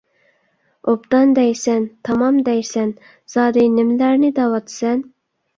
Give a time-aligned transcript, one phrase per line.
[0.93, 2.95] «ئوبدان» دەيسەن، «تامام» دەيسەن،
[3.35, 5.07] زادى نېمىلەرنى دەۋاتىسەن؟